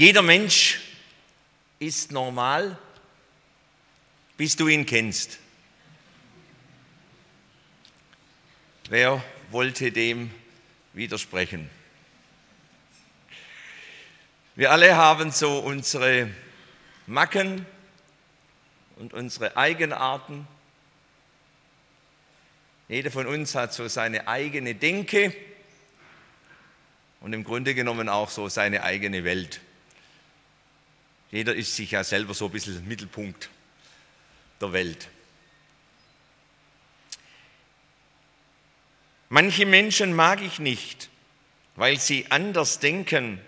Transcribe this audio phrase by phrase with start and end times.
[0.00, 0.80] Jeder Mensch
[1.78, 2.78] ist normal,
[4.38, 5.38] bis du ihn kennst.
[8.88, 10.30] Wer wollte dem
[10.94, 11.68] widersprechen?
[14.56, 16.30] Wir alle haben so unsere
[17.06, 17.66] Macken
[18.96, 20.48] und unsere Eigenarten.
[22.88, 25.36] Jeder von uns hat so seine eigene Denke
[27.20, 29.60] und im Grunde genommen auch so seine eigene Welt.
[31.30, 33.50] Jeder ist sich ja selber so ein bisschen Mittelpunkt
[34.60, 35.08] der Welt.
[39.28, 41.08] Manche Menschen mag ich nicht,
[41.76, 43.40] weil sie anders denken,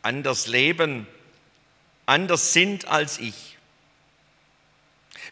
[0.00, 1.06] anders leben,
[2.06, 3.58] anders sind als ich.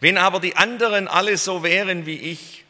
[0.01, 2.65] Wenn aber die anderen alle so wären wie ich,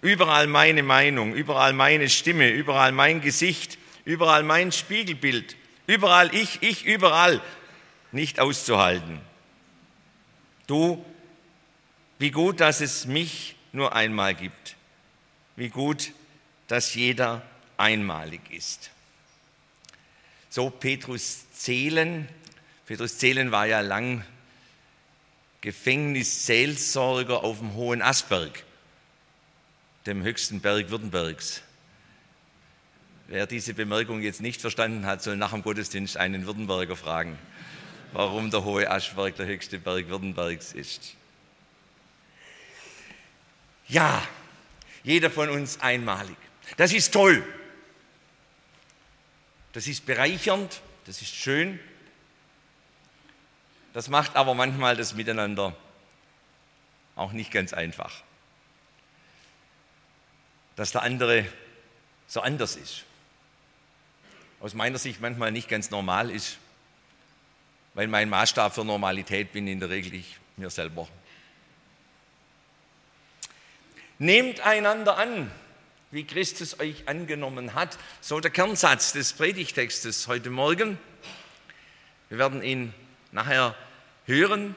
[0.00, 5.56] überall meine Meinung, überall meine Stimme, überall mein Gesicht, überall mein Spiegelbild,
[5.86, 7.40] Überall ich, ich, überall
[8.12, 9.20] nicht auszuhalten.
[10.66, 11.04] Du,
[12.18, 14.76] wie gut, dass es mich nur einmal gibt.
[15.54, 16.12] Wie gut,
[16.66, 17.42] dass jeder
[17.76, 18.90] einmalig ist.
[20.48, 22.28] So Petrus Zehlen.
[22.86, 24.24] Petrus Zehlen war ja lang
[25.60, 28.64] Gefängnisseelsorger auf dem Hohen Asberg,
[30.06, 31.62] dem höchsten Berg Württembergs.
[33.28, 37.36] Wer diese Bemerkung jetzt nicht verstanden hat, soll nach dem Gottesdienst einen Württemberger fragen,
[38.12, 41.16] warum der Hohe Aschberg der höchste Berg Württembergs ist.
[43.88, 44.22] Ja,
[45.02, 46.36] jeder von uns einmalig.
[46.76, 47.44] Das ist toll.
[49.72, 51.80] Das ist bereichernd, das ist schön.
[53.92, 55.76] Das macht aber manchmal das Miteinander
[57.16, 58.22] auch nicht ganz einfach.
[60.76, 61.44] Dass der andere
[62.28, 63.04] so anders ist
[64.66, 66.58] aus meiner Sicht manchmal nicht ganz normal ist,
[67.94, 71.06] weil mein Maßstab für Normalität bin in der Regel ich mir selber.
[74.18, 75.52] Nehmt einander an,
[76.10, 77.96] wie Christus euch angenommen hat.
[78.20, 80.98] So der Kernsatz des Predigtextes heute Morgen.
[82.28, 82.92] Wir werden ihn
[83.30, 83.76] nachher
[84.24, 84.74] hören.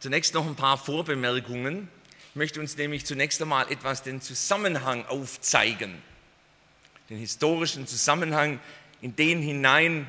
[0.00, 1.88] Zunächst noch ein paar Vorbemerkungen.
[2.30, 6.02] Ich möchte uns nämlich zunächst einmal etwas den Zusammenhang aufzeigen
[7.08, 8.60] den historischen Zusammenhang,
[9.00, 10.06] in den hinein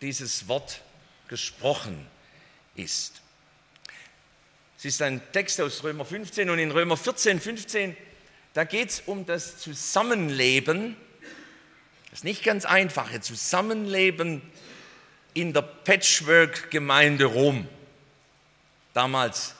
[0.00, 0.82] dieses Wort
[1.28, 2.06] gesprochen
[2.74, 3.22] ist.
[4.78, 7.96] Es ist ein Text aus Römer 15 und in Römer 14, 15,
[8.52, 10.96] da geht es um das Zusammenleben,
[12.10, 14.42] das nicht ganz einfache Zusammenleben
[15.32, 17.66] in der Patchwork-Gemeinde Rom,
[18.92, 19.54] damals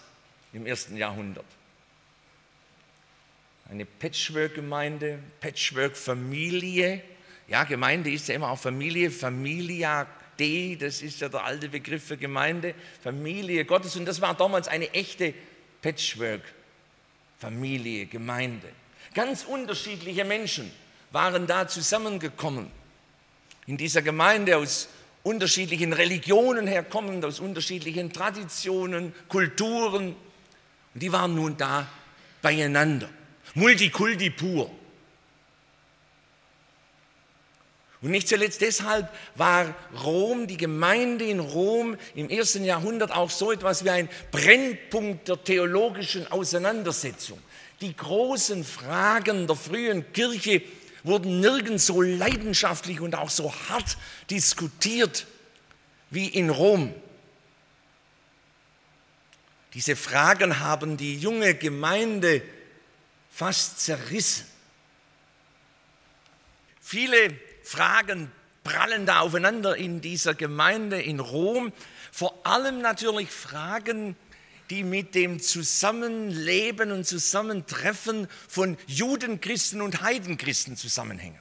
[0.52, 1.44] im ersten Jahrhundert
[3.70, 7.02] eine Patchwork-Gemeinde, Patchwork-Familie.
[7.48, 10.06] Ja, Gemeinde ist ja immer auch Familie, Familia
[10.38, 13.96] D, das ist ja der alte Begriff für Gemeinde, Familie Gottes.
[13.96, 15.34] Und das war damals eine echte
[15.82, 18.68] Patchwork-Familie, Gemeinde.
[19.14, 20.70] Ganz unterschiedliche Menschen
[21.12, 22.70] waren da zusammengekommen.
[23.66, 24.88] In dieser Gemeinde aus
[25.22, 30.16] unterschiedlichen Religionen herkommend, aus unterschiedlichen Traditionen, Kulturen.
[30.94, 31.86] Und die waren nun da
[32.42, 33.08] beieinander.
[33.54, 34.70] Multikulti pur.
[38.04, 43.50] Und nicht zuletzt deshalb war Rom, die Gemeinde in Rom im ersten Jahrhundert auch so
[43.50, 47.40] etwas wie ein Brennpunkt der theologischen Auseinandersetzung.
[47.80, 50.60] Die großen Fragen der frühen Kirche
[51.02, 53.96] wurden nirgends so leidenschaftlich und auch so hart
[54.28, 55.26] diskutiert
[56.10, 56.92] wie in Rom.
[59.72, 62.42] Diese Fragen haben die junge Gemeinde
[63.30, 64.44] fast zerrissen.
[66.82, 67.34] Viele
[67.64, 68.30] Fragen
[68.62, 71.72] prallen da aufeinander in dieser Gemeinde in Rom.
[72.12, 74.16] Vor allem natürlich Fragen,
[74.70, 81.40] die mit dem Zusammenleben und Zusammentreffen von Judenchristen und Heidenchristen zusammenhängen.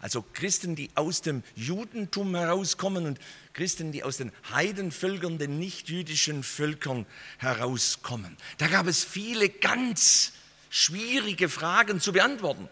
[0.00, 3.18] Also Christen, die aus dem Judentum herauskommen und
[3.54, 7.06] Christen, die aus den Heidenvölkern, den nichtjüdischen Völkern
[7.38, 8.36] herauskommen.
[8.58, 10.32] Da gab es viele ganz
[10.68, 12.68] schwierige Fragen zu beantworten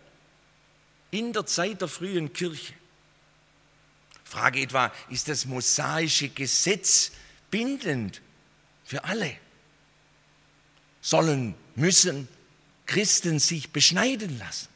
[1.10, 2.74] in der Zeit der frühen Kirche.
[4.32, 7.12] Frage etwa, ist das mosaische Gesetz
[7.50, 8.22] bindend
[8.82, 9.36] für alle?
[11.02, 12.28] Sollen, müssen
[12.86, 14.68] Christen sich beschneiden lassen?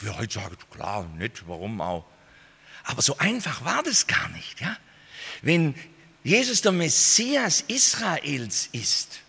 [0.00, 2.04] Wir heute sagen, klar, nicht, warum auch?
[2.82, 4.60] Aber so einfach war das gar nicht.
[4.60, 4.76] Ja?
[5.42, 5.76] Wenn
[6.24, 9.20] Jesus der Messias Israels ist,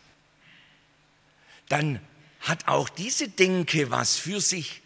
[1.69, 2.00] dann
[2.40, 4.81] hat auch diese Denke was für sich,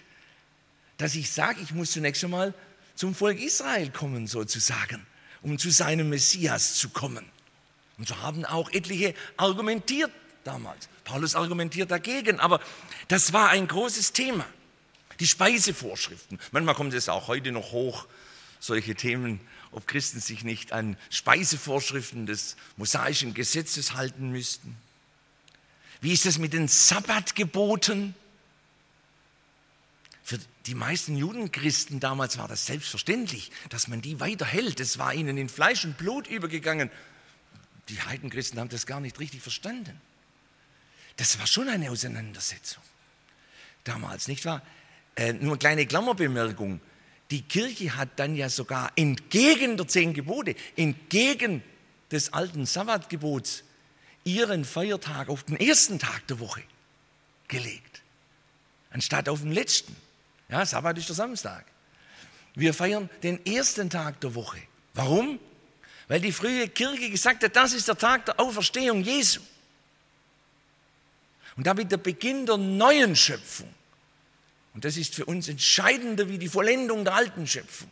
[0.97, 2.53] dass ich sage, ich muss zunächst einmal
[2.95, 5.05] zum Volk Israel kommen, sozusagen,
[5.41, 7.25] um zu seinem Messias zu kommen.
[7.97, 10.11] Und so haben auch etliche argumentiert
[10.43, 10.89] damals.
[11.03, 12.59] Paulus argumentiert dagegen, aber
[13.07, 14.45] das war ein großes Thema.
[15.19, 16.39] Die Speisevorschriften.
[16.51, 18.07] Manchmal kommt es auch heute noch hoch,
[18.59, 19.39] solche Themen,
[19.71, 24.75] ob Christen sich nicht an Speisevorschriften des mosaischen Gesetzes halten müssten.
[26.01, 28.15] Wie ist es mit den Sabbatgeboten?
[30.23, 34.79] Für die meisten Judenchristen damals war das selbstverständlich, dass man die weiterhält.
[34.79, 36.91] Es war ihnen in Fleisch und Blut übergegangen.
[37.89, 39.99] Die Heidenchristen haben das gar nicht richtig verstanden.
[41.17, 42.83] Das war schon eine Auseinandersetzung
[43.83, 44.61] damals, nicht wahr?
[45.15, 46.79] Äh, nur eine kleine Klammerbemerkung.
[47.29, 51.63] Die Kirche hat dann ja sogar entgegen der zehn Gebote, entgegen
[52.11, 53.63] des alten Sabbatgebots,
[54.23, 56.61] ihren Feiertag auf den ersten Tag der Woche
[57.47, 58.01] gelegt,
[58.91, 59.95] anstatt auf den letzten.
[60.51, 61.65] Ja, Sabbat ist der Samstag.
[62.55, 64.59] Wir feiern den ersten Tag der Woche.
[64.93, 65.39] Warum?
[66.09, 69.39] Weil die frühe Kirche gesagt hat, das ist der Tag der Auferstehung Jesu.
[71.55, 73.73] Und damit der Beginn der neuen Schöpfung.
[74.73, 77.89] Und das ist für uns entscheidender wie die Vollendung der alten Schöpfung.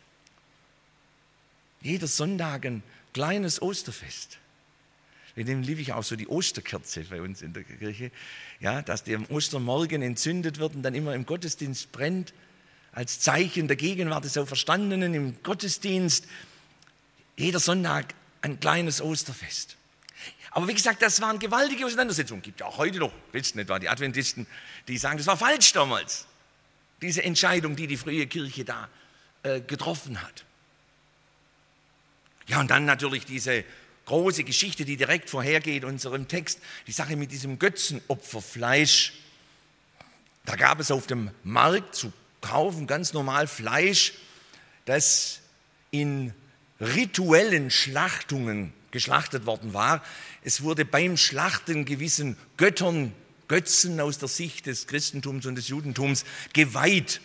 [1.82, 2.84] Jeder Sonntag ein
[3.14, 4.38] kleines Osterfest.
[5.36, 8.12] In dem liebe ich auch so die Osterkerze bei uns in der Kirche,
[8.60, 12.34] ja, dass die am Ostermorgen entzündet wird und dann immer im Gottesdienst brennt,
[12.92, 16.26] als Zeichen der Gegenwart des Auferstandenen im Gottesdienst.
[17.38, 19.78] Jeder Sonntag ein kleines Osterfest.
[20.52, 22.42] Aber wie gesagt, das waren gewaltige Auseinandersetzungen.
[22.42, 24.48] Gibt ja auch heute noch, wisst nicht, war die Adventisten,
[24.88, 26.26] die sagen, das war falsch damals
[27.02, 28.90] diese Entscheidung, die die frühe Kirche da
[29.44, 30.46] äh, getroffen hat.
[32.48, 33.64] Ja, und dann natürlich diese
[34.06, 39.14] große Geschichte, die direkt vorhergeht unserem Text, die Sache mit diesem Götzenopferfleisch.
[40.46, 44.14] Da gab es auf dem Markt zu kaufen ganz normal Fleisch,
[44.86, 45.42] das
[45.92, 46.34] in
[46.80, 50.04] rituellen Schlachtungen geschlachtet worden war.
[50.44, 53.14] Es wurde beim Schlachten gewissen Göttern
[53.50, 57.20] Götzen aus der Sicht des Christentums und des Judentums geweiht.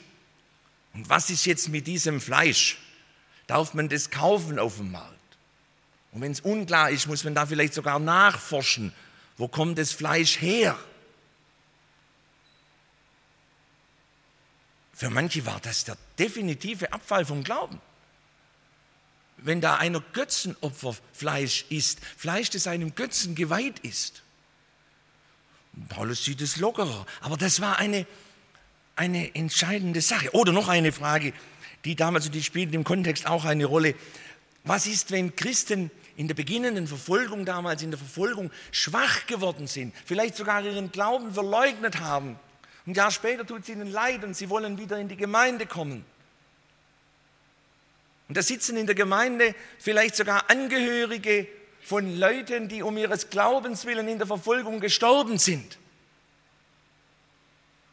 [0.94, 2.78] Und was ist jetzt mit diesem Fleisch?
[3.46, 5.12] Darf man das kaufen auf dem Markt?
[6.12, 8.92] Und wenn es unklar ist, muss man da vielleicht sogar nachforschen,
[9.36, 10.78] wo kommt das Fleisch her?
[14.94, 17.80] Für manche war das der definitive Abfall vom Glauben.
[19.38, 24.22] Wenn da einer Götzenopferfleisch isst, Fleisch, das einem Götzen geweiht ist.
[25.88, 27.04] Paulus sieht es lockerer.
[27.20, 28.06] Aber das war eine,
[28.94, 30.32] eine entscheidende Sache.
[30.32, 31.32] Oder noch eine Frage,
[31.84, 33.94] die damals, und die spielt im Kontext auch eine Rolle.
[34.62, 39.92] Was ist, wenn Christen in der beginnenden Verfolgung damals, in der Verfolgung schwach geworden sind,
[40.06, 42.38] vielleicht sogar ihren Glauben verleugnet haben?
[42.86, 46.04] Ein Jahr später tut es ihnen leid und sie wollen wieder in die Gemeinde kommen.
[48.28, 51.46] Und da sitzen in der Gemeinde vielleicht sogar Angehörige
[51.82, 55.78] von Leuten, die um ihres Glaubens willen in der Verfolgung gestorben sind.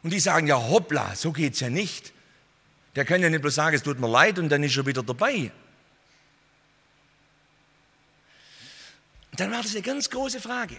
[0.02, 2.12] Und die sagen, ja hoppla, so geht es ja nicht.
[2.96, 5.02] Der kann ja nicht bloß sagen, es tut mir leid und dann ist er wieder
[5.02, 5.52] dabei.
[9.30, 10.78] Und dann war das eine ganz große Frage.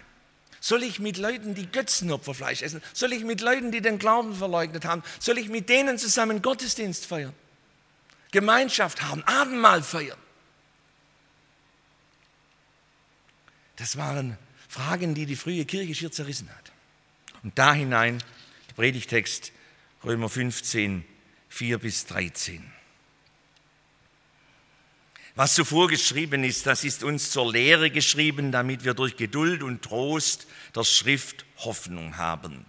[0.64, 4.86] Soll ich mit Leuten, die Götzenopferfleisch essen, soll ich mit Leuten, die den Glauben verleugnet
[4.86, 7.34] haben, soll ich mit denen zusammen Gottesdienst feiern,
[8.30, 10.16] Gemeinschaft haben, Abendmahl feiern?
[13.76, 16.72] Das waren Fragen, die die frühe Kirche schier zerrissen hat.
[17.42, 18.22] Und da hinein,
[18.74, 19.52] Predigtext
[20.02, 21.04] Römer 15,
[21.50, 22.64] 4 bis 13.
[25.36, 29.82] Was zuvor geschrieben ist, das ist uns zur Lehre geschrieben, damit wir durch Geduld und
[29.82, 32.66] Trost der Schrift Hoffnung haben.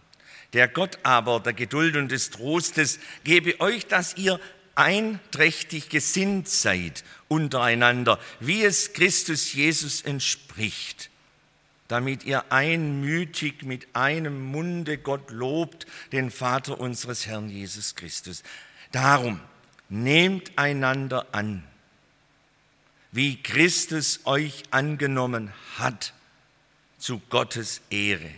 [0.53, 4.39] Der Gott aber der Geduld und des Trostes gebe euch, dass ihr
[4.74, 11.12] einträchtig gesinnt seid untereinander, wie es Christus Jesus entspricht,
[11.88, 18.41] damit ihr einmütig mit einem Munde Gott lobt, den Vater unseres Herrn Jesus Christus.
[18.91, 19.39] Darum
[19.88, 21.63] nehmt einander an,
[23.15, 26.13] wie Christus euch angenommen hat,
[26.98, 28.31] zu Gottes Ehre.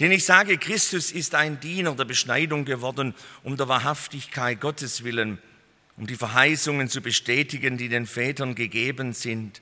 [0.00, 5.38] Denn ich sage, Christus ist ein Diener der Beschneidung geworden, um der Wahrhaftigkeit Gottes willen
[5.98, 9.60] um die Verheißungen zu bestätigen, die den Vätern gegeben sind.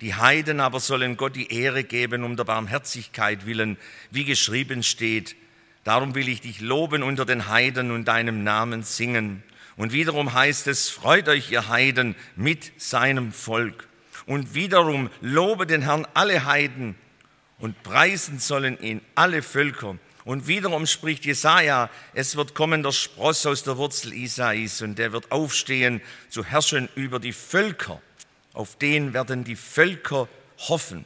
[0.00, 3.78] Die Heiden aber sollen Gott die Ehre geben um der Barmherzigkeit willen,
[4.10, 5.36] wie geschrieben steht.
[5.84, 9.42] Darum will ich dich loben unter den Heiden und deinem Namen singen.
[9.78, 13.88] Und wiederum heißt es, freut euch ihr Heiden mit seinem Volk.
[14.26, 16.96] Und wiederum lobe den Herrn alle Heiden
[17.60, 19.96] und preisen sollen ihn alle Völker.
[20.24, 25.12] Und wiederum spricht Jesaja, es wird kommen der Spross aus der Wurzel Isais und der
[25.12, 28.02] wird aufstehen zu herrschen über die Völker.
[28.54, 30.28] Auf den werden die Völker
[30.68, 31.04] hoffen.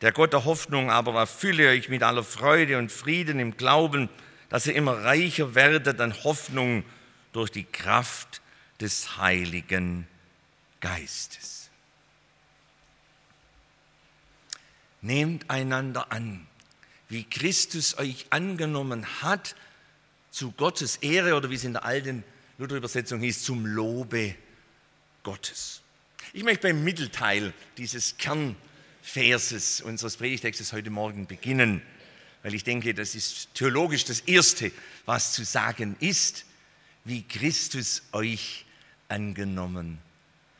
[0.00, 4.08] Der Gott der Hoffnung aber erfülle euch mit aller Freude und Frieden im Glauben,
[4.48, 6.84] dass ihr immer reicher werdet an Hoffnung
[7.36, 8.40] durch die Kraft
[8.80, 10.06] des Heiligen
[10.80, 11.68] Geistes.
[15.02, 16.46] Nehmt einander an,
[17.10, 19.54] wie Christus euch angenommen hat,
[20.30, 22.24] zu Gottes Ehre oder wie es in der alten
[22.56, 24.34] Luther-Übersetzung hieß, zum Lobe
[25.22, 25.82] Gottes.
[26.32, 31.82] Ich möchte beim Mittelteil dieses Kernverses unseres Predigtextes heute Morgen beginnen,
[32.42, 34.72] weil ich denke, das ist theologisch das Erste,
[35.04, 36.46] was zu sagen ist,
[37.06, 38.66] wie Christus euch
[39.08, 39.98] angenommen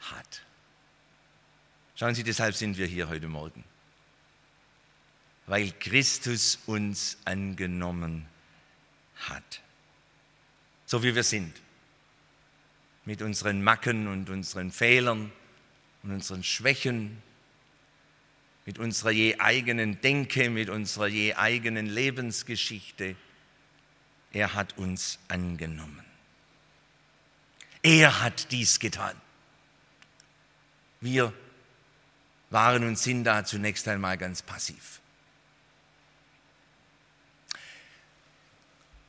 [0.01, 0.43] hat.
[1.97, 3.65] Schauen Sie, deshalb sind wir hier heute Morgen
[5.47, 8.27] weil Christus uns angenommen
[9.17, 9.63] hat.
[10.85, 11.61] So wie wir sind.
[13.05, 15.33] Mit unseren Macken und unseren Fehlern
[16.03, 17.23] und unseren Schwächen,
[18.65, 23.15] mit unserer je eigenen Denke, mit unserer je eigenen Lebensgeschichte.
[24.33, 26.06] Er hat uns angenommen.
[27.87, 29.15] Er hat dies getan.
[31.01, 31.33] Wir
[32.51, 35.01] waren und sind da zunächst einmal ganz passiv.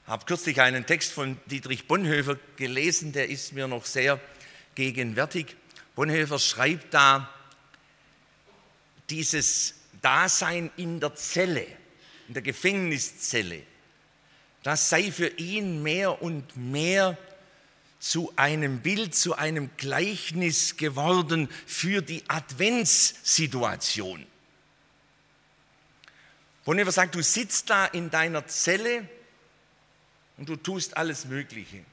[0.06, 4.20] habe kürzlich einen Text von Dietrich Bonhoeffer gelesen, der ist mir noch sehr
[4.76, 5.56] gegenwärtig.
[5.96, 7.34] Bonhoeffer schreibt da,
[9.10, 11.66] dieses Dasein in der Zelle,
[12.28, 13.64] in der Gefängniszelle,
[14.62, 17.18] das sei für ihn mehr und mehr
[18.00, 24.25] zu einem Bild, zu einem Gleichnis geworden für die Adventssituation.
[26.66, 29.08] Bonhoeffer sagt, du sitzt da in deiner Zelle
[30.38, 31.84] und du tust alles Mögliche.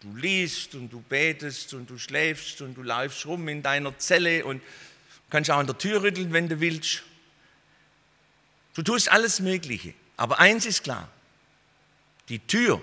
[0.00, 4.44] Du liest und du betest und du schläfst und du läufst rum in deiner Zelle
[4.44, 4.62] und
[5.30, 7.02] kannst auch an der Tür rütteln, wenn du willst.
[8.74, 9.94] Du tust alles Mögliche.
[10.16, 11.08] Aber eins ist klar,
[12.28, 12.82] die Tür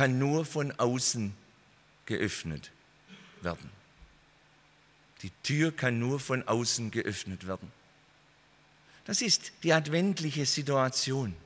[0.00, 1.34] kann nur von außen
[2.06, 2.70] geöffnet
[3.42, 3.68] werden.
[5.20, 7.70] Die Tür kann nur von außen geöffnet werden.
[9.04, 11.36] Das ist die adventliche Situation.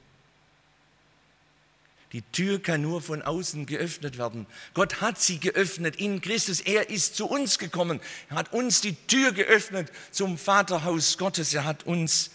[2.12, 4.46] Die Tür kann nur von außen geöffnet werden.
[4.72, 6.60] Gott hat sie geöffnet in Christus.
[6.60, 8.00] Er ist zu uns gekommen.
[8.30, 11.52] Er hat uns die Tür geöffnet zum Vaterhaus Gottes.
[11.54, 12.30] Er hat uns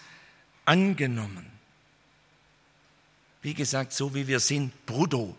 [0.65, 1.45] angenommen.
[3.41, 5.37] Wie gesagt, so wie wir sind, brutto.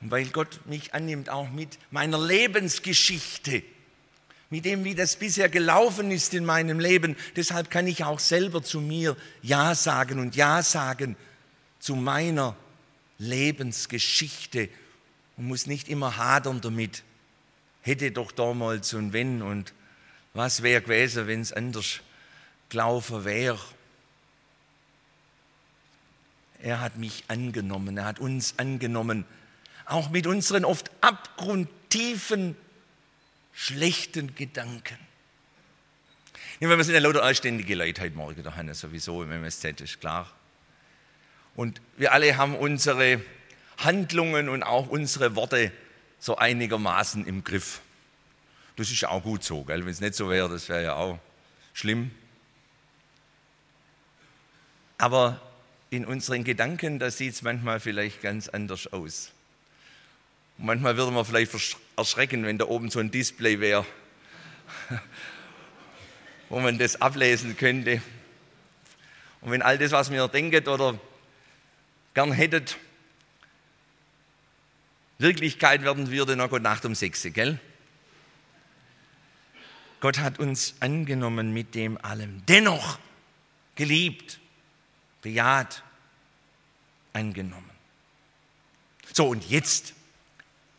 [0.00, 3.62] Und weil Gott mich annimmt, auch mit meiner Lebensgeschichte,
[4.48, 8.62] mit dem, wie das bisher gelaufen ist in meinem Leben, deshalb kann ich auch selber
[8.62, 11.16] zu mir Ja sagen und Ja sagen
[11.78, 12.56] zu meiner
[13.18, 14.68] Lebensgeschichte
[15.36, 17.04] und muss nicht immer hadern damit.
[17.82, 19.72] Hätte doch damals und wenn und
[20.34, 22.00] was wäre gewesen, wenn es anders
[22.68, 23.60] gelaufen wäre.
[26.62, 29.24] Er hat mich angenommen, er hat uns angenommen,
[29.90, 32.56] auch mit unseren oft abgrundtiefen,
[33.52, 34.98] schlechten Gedanken.
[36.60, 40.30] wir sind ja lauter anständige Leute heute Morgen, da haben sowieso im MSZ, ist klar.
[41.56, 43.20] Und wir alle haben unsere
[43.78, 45.72] Handlungen und auch unsere Worte
[46.18, 47.80] so einigermaßen im Griff.
[48.76, 51.18] Das ist auch gut so, wenn es nicht so wäre, das wäre ja auch
[51.72, 52.10] schlimm.
[54.98, 55.40] Aber
[55.88, 59.32] in unseren Gedanken, da sieht es manchmal vielleicht ganz anders aus.
[60.60, 63.86] Und manchmal würde man vielleicht erschrecken, wenn da oben so ein Display wäre,
[66.50, 68.02] wo man das ablesen könnte.
[69.40, 71.00] Und wenn all das, was mir denkt oder
[72.12, 72.76] gern hättet,
[75.16, 77.58] Wirklichkeit werden würde, na Gott, Nacht um sechs, gell?
[80.00, 82.44] Gott hat uns angenommen mit dem allem.
[82.46, 82.98] Dennoch
[83.76, 84.40] geliebt,
[85.22, 85.82] bejaht,
[87.14, 87.70] angenommen.
[89.14, 89.94] So, und jetzt,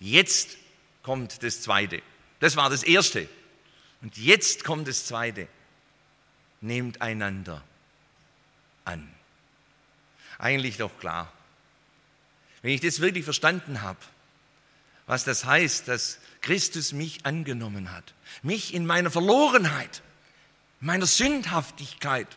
[0.02, 0.58] jetzt
[1.04, 2.02] kommt das Zweite.
[2.42, 3.30] Das war das Erste.
[4.02, 5.48] Und jetzt kommt das Zweite.
[6.60, 7.64] Nehmt einander
[8.84, 9.08] an
[10.42, 11.32] eigentlich doch klar.
[12.62, 14.00] Wenn ich das wirklich verstanden habe,
[15.08, 20.02] was das heißt, dass Christus mich angenommen hat, mich in meiner Verlorenheit,
[20.80, 22.28] meiner Sündhaftigkeit,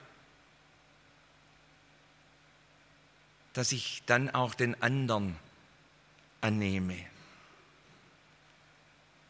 [3.55, 5.37] dass ich dann auch den anderen
[6.41, 6.97] annehme.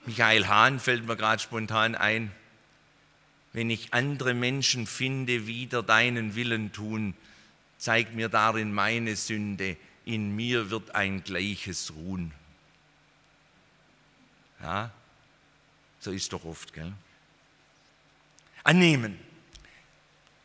[0.06, 2.30] Michael Hahn fällt mir gerade spontan ein.
[3.52, 7.14] Wenn ich andere Menschen finde, wieder deinen Willen tun,
[7.78, 12.32] zeig mir darin meine Sünde, in mir wird ein gleiches ruhen.
[14.60, 14.90] Ja,
[16.00, 16.92] so ist doch oft, gell?
[18.62, 19.18] Annehmen.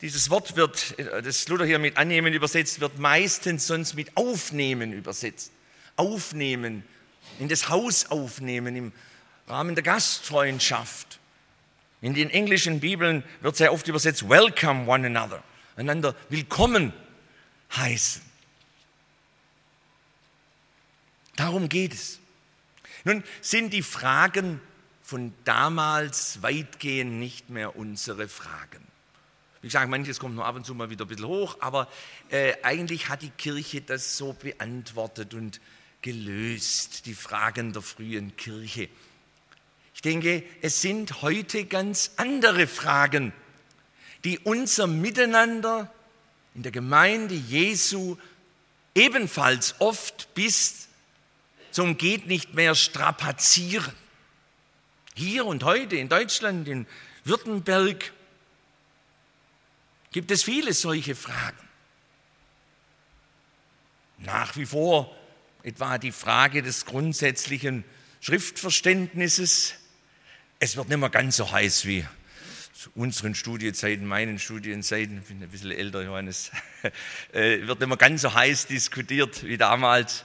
[0.02, 5.52] Dieses Wort wird, das Luther hier mit annehmen übersetzt, wird meistens sonst mit aufnehmen übersetzt.
[5.98, 6.84] Aufnehmen,
[7.40, 8.92] in das Haus aufnehmen, im
[9.50, 11.20] Rahmen der Gastfreundschaft.
[12.02, 15.44] In den englischen Bibeln wird sehr oft übersetzt, welcome one another,
[15.76, 16.94] einander willkommen
[17.76, 18.22] heißen.
[21.36, 22.20] Darum geht es.
[23.04, 24.62] Nun sind die Fragen
[25.02, 28.86] von damals weitgehend nicht mehr unsere Fragen.
[29.62, 31.90] Wie gesagt, manches kommt nur ab und zu mal wieder ein bisschen hoch, aber
[32.30, 35.60] äh, eigentlich hat die Kirche das so beantwortet und
[36.02, 38.90] gelöst, die Fragen der frühen Kirche.
[40.00, 43.34] Ich denke, es sind heute ganz andere Fragen,
[44.24, 45.94] die unser Miteinander
[46.56, 48.16] in der Gemeinde Jesu
[48.96, 50.88] ebenfalls oft bis
[51.72, 53.94] zum geht nicht mehr strapazieren.
[55.16, 56.88] Hier und heute in Deutschland, in
[57.26, 58.14] Württemberg,
[60.14, 61.68] gibt es viele solche Fragen.
[64.20, 65.14] Nach wie vor
[65.62, 67.84] etwa die Frage des grundsätzlichen
[68.22, 69.74] Schriftverständnisses,
[70.60, 72.06] es wird nicht mehr ganz so heiß wie
[72.74, 76.52] zu unseren Studienzeiten, meinen Studienzeiten, ich bin ein bisschen älter, Johannes,
[77.34, 80.24] äh, wird nicht mehr ganz so heiß diskutiert wie damals.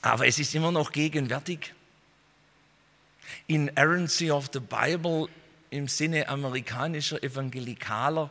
[0.00, 1.74] Aber es ist immer noch gegenwärtig.
[3.46, 5.28] Inerrancy of the Bible
[5.70, 8.30] im Sinne amerikanischer Evangelikaler,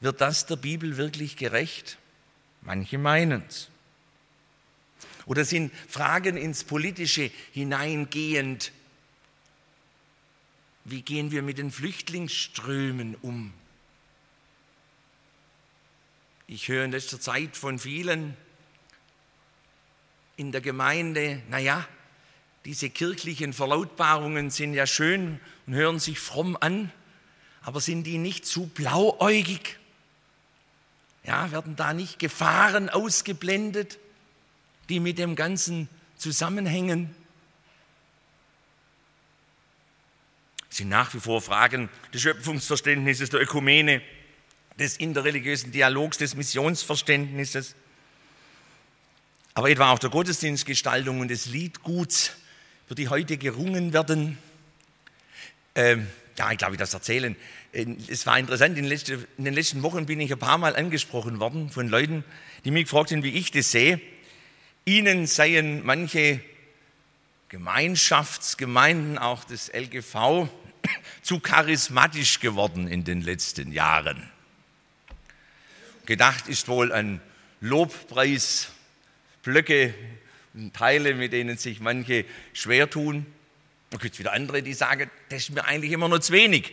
[0.00, 1.98] wird das der Bibel wirklich gerecht?
[2.62, 3.68] Manche meinen es.
[5.26, 8.72] Oder sind Fragen ins Politische hineingehend
[10.90, 13.52] wie gehen wir mit den Flüchtlingsströmen um?
[16.46, 18.36] Ich höre in letzter Zeit von vielen
[20.36, 21.86] in der Gemeinde, naja,
[22.64, 26.92] diese kirchlichen Verlautbarungen sind ja schön und hören sich fromm an,
[27.62, 29.78] aber sind die nicht zu blauäugig?
[31.24, 33.98] Ja, werden da nicht Gefahren ausgeblendet,
[34.88, 37.14] die mit dem Ganzen zusammenhängen?
[40.68, 44.02] Sind nach wie vor Fragen des Schöpfungsverständnisses, der Ökumene,
[44.78, 47.74] des interreligiösen Dialogs, des Missionsverständnisses,
[49.54, 52.32] aber etwa auch der Gottesdienstgestaltung und des Liedguts,
[52.86, 54.38] für die heute gerungen werden.
[55.74, 56.06] Ähm,
[56.38, 57.36] ja, ich glaube, ich das erzählen.
[57.72, 60.76] Äh, es war interessant, in, letzte, in den letzten Wochen bin ich ein paar Mal
[60.76, 62.24] angesprochen worden von Leuten,
[62.64, 64.00] die mich gefragt haben, wie ich das sehe.
[64.84, 66.40] Ihnen seien manche
[67.48, 70.48] Gemeinschaftsgemeinden, auch des LGV,
[71.22, 74.30] zu charismatisch geworden in den letzten Jahren.
[76.06, 77.20] Gedacht ist wohl an
[77.60, 79.94] Lobpreisblöcke
[80.54, 83.26] und Teile, mit denen sich manche schwer tun.
[83.90, 86.72] Dann gibt es wieder andere, die sagen, das ist mir eigentlich immer nur zu wenig.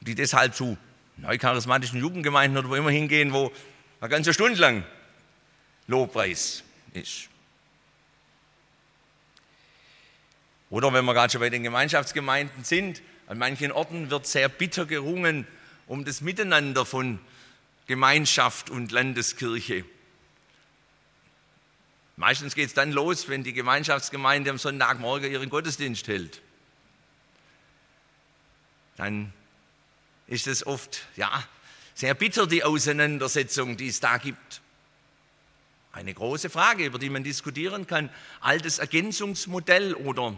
[0.00, 0.76] Und die deshalb zu
[1.16, 3.52] neucharismatischen Jugendgemeinden oder wo immer hingehen, wo
[4.00, 4.84] eine ganze Stunde lang
[5.86, 7.28] Lobpreis ist.
[10.74, 14.86] Oder wenn wir gerade schon bei den Gemeinschaftsgemeinden sind, an manchen Orten wird sehr bitter
[14.86, 15.46] gerungen
[15.86, 17.20] um das Miteinander von
[17.86, 19.84] Gemeinschaft und Landeskirche.
[22.16, 26.42] Meistens geht es dann los, wenn die Gemeinschaftsgemeinde am Sonntagmorgen ihren Gottesdienst hält.
[28.96, 29.32] Dann
[30.26, 31.44] ist es oft, ja,
[31.94, 34.60] sehr bitter, die Auseinandersetzung, die es da gibt.
[35.92, 38.10] Eine große Frage, über die man diskutieren kann.
[38.40, 40.36] Altes Ergänzungsmodell oder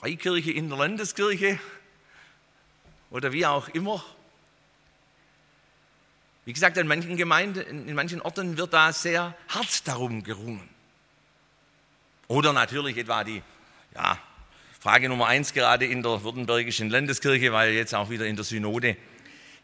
[0.00, 1.58] Freikirche in der Landeskirche
[3.10, 4.02] oder wie auch immer.
[6.46, 10.66] Wie gesagt, in manchen Gemeinden, in manchen Orten wird da sehr hart darum gerungen.
[12.28, 13.42] Oder natürlich etwa die
[13.94, 14.18] ja,
[14.78, 18.96] Frage Nummer eins gerade in der Württembergischen Landeskirche, weil jetzt auch wieder in der Synode.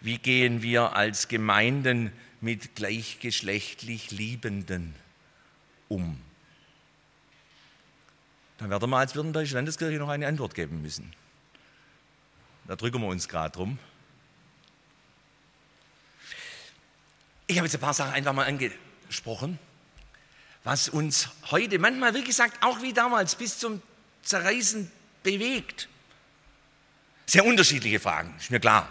[0.02, 4.94] Wie gehen wir als Gemeinden mit gleichgeschlechtlich Liebenden
[5.88, 6.20] um?
[8.58, 11.12] Dann werden wir als Württembergische Landeskirche noch eine Antwort geben müssen.
[12.66, 13.78] Da drücken wir uns gerade drum.
[17.46, 19.58] Ich habe jetzt ein paar Sachen einfach mal angesprochen.
[20.64, 23.80] was uns heute manchmal, wie gesagt, auch wie damals bis zum
[24.22, 24.90] Zerreißen
[25.22, 25.88] bewegt.
[27.26, 28.88] Sehr unterschiedliche Fragen, ist mir klar.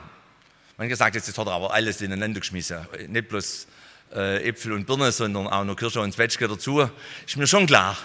[0.78, 2.88] Manche sagt, jetzt hat er aber alles ineinander geschmissen.
[3.08, 3.68] Nicht bloß
[4.14, 6.90] äh, Äpfel und Birne, sondern auch noch Kirsche und Zwetschge dazu.
[7.26, 7.98] Ist mir schon klar.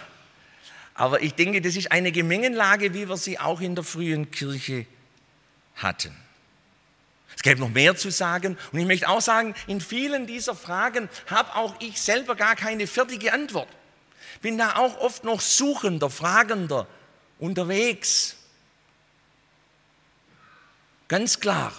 [1.01, 4.85] Aber ich denke, das ist eine Gemengenlage, wie wir sie auch in der frühen Kirche
[5.77, 6.15] hatten.
[7.35, 8.59] Es gäbe noch mehr zu sagen.
[8.71, 12.87] Und ich möchte auch sagen, in vielen dieser Fragen habe auch ich selber gar keine
[12.87, 13.71] fertige Antwort.
[14.43, 16.87] Bin da auch oft noch suchender, fragender
[17.39, 18.37] unterwegs.
[21.09, 21.73] Ganz klar.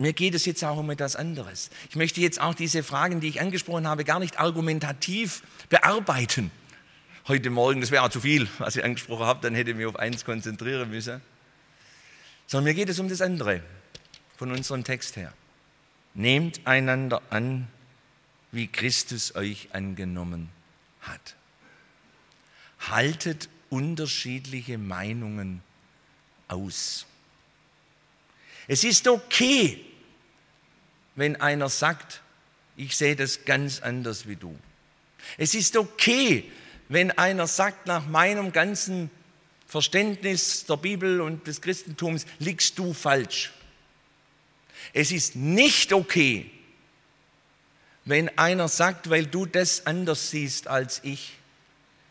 [0.00, 1.68] Mir geht es jetzt auch um etwas anderes.
[1.90, 6.50] Ich möchte jetzt auch diese Fragen, die ich angesprochen habe, gar nicht argumentativ bearbeiten.
[7.28, 9.84] Heute Morgen, das wäre auch zu viel, was ich angesprochen habe, dann hätte ich mich
[9.84, 11.20] auf eins konzentrieren müssen.
[12.46, 13.62] Sondern mir geht es um das andere
[14.38, 15.34] von unserem Text her.
[16.14, 17.68] Nehmt einander an,
[18.52, 20.48] wie Christus euch angenommen
[21.02, 21.36] hat.
[22.88, 25.60] Haltet unterschiedliche Meinungen
[26.48, 27.04] aus.
[28.66, 29.84] Es ist okay,
[31.16, 32.22] wenn einer sagt,
[32.76, 34.56] ich sehe das ganz anders wie du.
[35.36, 36.50] Es ist okay,
[36.88, 39.10] wenn einer sagt, nach meinem ganzen
[39.66, 43.52] Verständnis der Bibel und des Christentums liegst du falsch.
[44.92, 46.50] Es ist nicht okay,
[48.04, 51.34] wenn einer sagt, weil du das anders siehst als ich,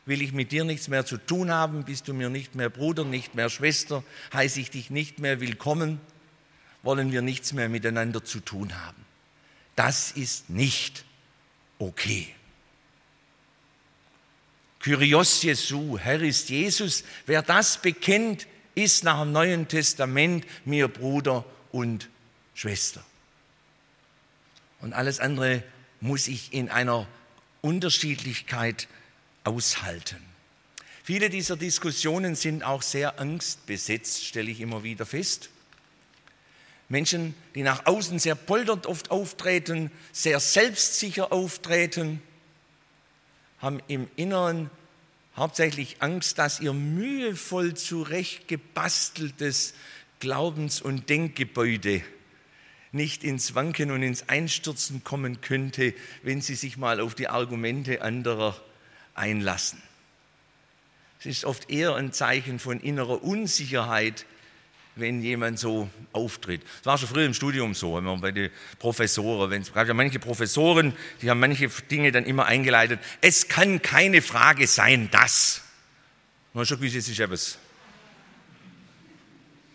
[0.05, 3.03] will ich mit dir nichts mehr zu tun haben, bist du mir nicht mehr Bruder,
[3.03, 5.99] nicht mehr Schwester, heiße ich dich nicht mehr willkommen
[6.83, 9.05] wollen wir nichts mehr miteinander zu tun haben.
[9.75, 11.05] Das ist nicht
[11.77, 12.33] okay.
[14.79, 21.45] Kyrios Jesu, Herr ist Jesus, wer das bekennt, ist nach dem Neuen Testament mir Bruder
[21.71, 22.09] und
[22.53, 23.03] Schwester.
[24.79, 25.63] Und alles andere
[25.99, 27.07] muss ich in einer
[27.61, 28.87] Unterschiedlichkeit
[29.43, 30.23] aushalten.
[31.03, 35.49] Viele dieser Diskussionen sind auch sehr angstbesetzt, stelle ich immer wieder fest.
[36.89, 42.21] Menschen, die nach außen sehr polternd oft auftreten, sehr selbstsicher auftreten,
[43.59, 44.71] haben im Inneren
[45.35, 49.75] hauptsächlich Angst, dass ihr mühevoll zurechtgebasteltes
[50.19, 52.01] Glaubens- und Denkgebäude
[52.91, 58.01] nicht ins Wanken und ins Einstürzen kommen könnte, wenn sie sich mal auf die Argumente
[58.01, 58.59] anderer
[59.13, 59.79] einlassen.
[61.19, 64.25] Es ist oft eher ein Zeichen von innerer Unsicherheit
[64.99, 66.61] wenn jemand so auftritt.
[66.77, 69.87] Das war schon früher im Studium so, wenn man bei den Professoren, wenn es gab
[69.87, 72.99] ja manche Professoren, die haben manche Dinge dann immer eingeleitet.
[73.21, 75.61] Es kann keine Frage sein, dass.
[76.53, 77.57] Man schon gewusst, jetzt ist etwas.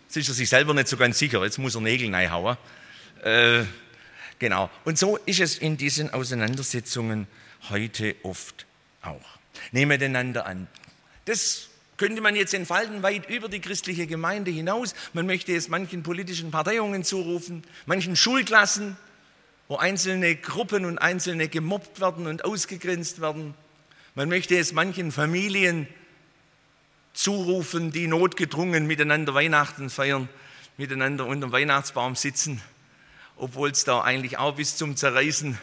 [0.07, 2.57] Jetzt ist er sich selber nicht so ganz sicher, jetzt muss er Nägel reinhauen.
[3.23, 3.63] Äh,
[4.39, 4.69] genau.
[4.83, 7.27] Und so ist es in diesen Auseinandersetzungen
[7.69, 8.65] heute oft
[9.01, 9.19] auch.
[9.71, 10.67] Nehmen einander an.
[11.25, 14.93] Das könnte man jetzt entfalten weit über die christliche Gemeinde hinaus.
[15.13, 18.97] Man möchte es manchen politischen Parteiungen zurufen, manchen Schulklassen,
[19.67, 23.53] wo einzelne Gruppen und einzelne gemobbt werden und ausgegrenzt werden.
[24.13, 25.87] Man möchte es manchen Familien
[27.13, 30.29] zurufen, die notgedrungen miteinander Weihnachten feiern,
[30.77, 32.61] miteinander unter dem Weihnachtsbaum sitzen,
[33.37, 35.57] obwohl es da eigentlich auch bis zum Zerreißen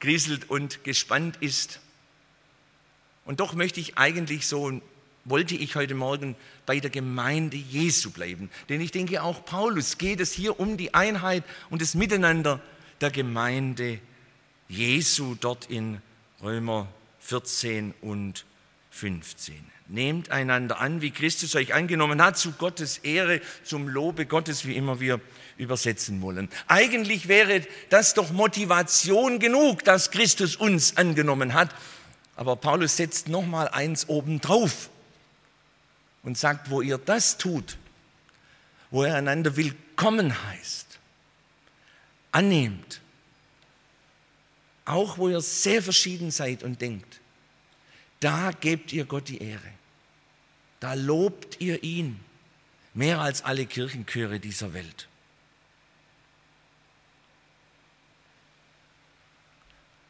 [0.00, 1.80] grieselt und gespannt ist.
[3.24, 4.80] Und doch möchte ich eigentlich so
[5.24, 6.34] wollte ich heute Morgen
[6.66, 8.50] bei der Gemeinde Jesu bleiben.
[8.68, 12.60] Denn ich denke, auch Paulus geht es hier um die Einheit und das Miteinander
[13.00, 14.00] der Gemeinde
[14.68, 16.00] Jesu dort in
[16.42, 16.88] Römer
[17.20, 18.44] 14 und
[18.90, 19.54] 15.
[19.88, 24.76] Nehmt einander an, wie Christus euch angenommen hat, zu Gottes Ehre, zum Lobe Gottes, wie
[24.76, 25.20] immer wir
[25.58, 26.48] übersetzen wollen.
[26.66, 31.74] Eigentlich wäre das doch Motivation genug, dass Christus uns angenommen hat.
[32.34, 34.88] Aber Paulus setzt noch mal eins oben drauf
[36.22, 37.76] und sagt, wo ihr das tut,
[38.90, 40.98] wo ihr einander willkommen heißt,
[42.30, 43.00] annehmt,
[44.84, 47.20] auch wo ihr sehr verschieden seid und denkt,
[48.20, 49.72] da gebt ihr Gott die Ehre.
[50.80, 52.20] Da lobt ihr ihn
[52.94, 55.08] mehr als alle Kirchenchöre dieser Welt.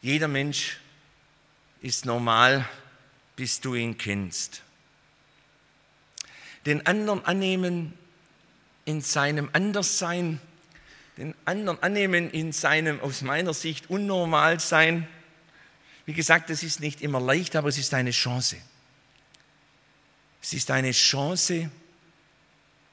[0.00, 0.78] Jeder Mensch
[1.80, 2.68] ist normal,
[3.36, 4.62] bis du ihn kennst
[6.66, 7.92] den anderen annehmen
[8.84, 10.40] in seinem Anderssein,
[11.16, 15.06] den anderen annehmen in seinem aus meiner Sicht Unnormalsein.
[16.06, 18.56] Wie gesagt, das ist nicht immer leicht, aber es ist eine Chance.
[20.40, 21.70] Es ist eine Chance,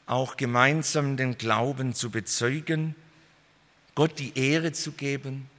[0.05, 2.95] auch gemeinsam den Glauben zu bezeugen,
[3.95, 5.49] Gott die Ehre zu geben,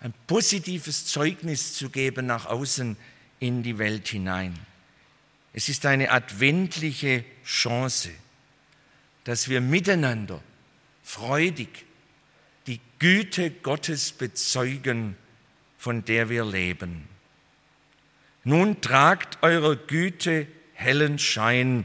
[0.00, 2.96] ein positives Zeugnis zu geben nach außen
[3.40, 4.54] in die Welt hinein.
[5.54, 8.10] Es ist eine adventliche Chance,
[9.22, 10.42] dass wir miteinander
[11.04, 11.86] freudig
[12.66, 15.16] die Güte Gottes bezeugen,
[15.78, 17.08] von der wir leben.
[18.42, 21.84] Nun tragt eurer Güte hellen Schein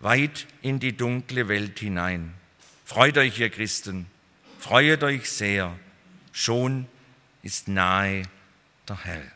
[0.00, 2.34] weit in die dunkle Welt hinein.
[2.84, 4.06] Freut euch, ihr Christen,
[4.58, 5.76] freut euch sehr,
[6.32, 6.86] schon
[7.42, 8.22] ist nahe
[8.88, 9.35] der Herr.